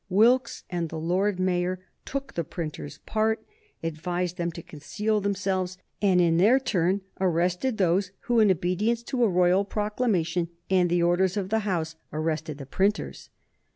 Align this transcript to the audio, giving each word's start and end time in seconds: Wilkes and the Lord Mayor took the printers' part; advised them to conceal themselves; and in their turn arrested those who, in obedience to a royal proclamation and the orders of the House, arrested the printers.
Wilkes 0.09 0.63
and 0.67 0.89
the 0.89 0.97
Lord 0.97 1.39
Mayor 1.39 1.79
took 2.05 2.33
the 2.33 2.43
printers' 2.43 2.97
part; 3.05 3.45
advised 3.83 4.37
them 4.37 4.51
to 4.53 4.63
conceal 4.63 5.21
themselves; 5.21 5.77
and 6.01 6.19
in 6.19 6.37
their 6.37 6.59
turn 6.59 7.01
arrested 7.19 7.77
those 7.77 8.09
who, 8.21 8.39
in 8.39 8.49
obedience 8.49 9.03
to 9.03 9.23
a 9.23 9.29
royal 9.29 9.63
proclamation 9.63 10.49
and 10.71 10.89
the 10.89 11.03
orders 11.03 11.37
of 11.37 11.49
the 11.49 11.59
House, 11.69 11.97
arrested 12.11 12.57
the 12.57 12.65
printers. 12.65 13.29